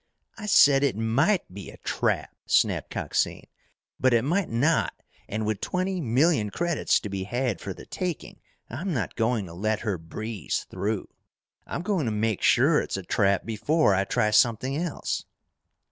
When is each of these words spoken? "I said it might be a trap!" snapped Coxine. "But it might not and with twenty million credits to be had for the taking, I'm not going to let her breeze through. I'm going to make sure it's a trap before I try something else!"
"I 0.35 0.47
said 0.47 0.83
it 0.83 0.95
might 0.97 1.53
be 1.53 1.69
a 1.69 1.77
trap!" 1.77 2.35
snapped 2.47 2.89
Coxine. 2.89 3.45
"But 3.99 4.15
it 4.15 4.23
might 4.23 4.49
not 4.49 4.93
and 5.29 5.45
with 5.45 5.61
twenty 5.61 6.01
million 6.01 6.49
credits 6.49 6.99
to 7.01 7.07
be 7.07 7.25
had 7.25 7.61
for 7.61 7.71
the 7.71 7.85
taking, 7.85 8.39
I'm 8.67 8.95
not 8.95 9.15
going 9.15 9.45
to 9.45 9.53
let 9.53 9.81
her 9.81 9.99
breeze 9.99 10.65
through. 10.71 11.07
I'm 11.67 11.83
going 11.83 12.07
to 12.07 12.11
make 12.11 12.41
sure 12.41 12.81
it's 12.81 12.97
a 12.97 13.03
trap 13.03 13.45
before 13.45 13.93
I 13.93 14.05
try 14.05 14.31
something 14.31 14.75
else!" 14.75 15.25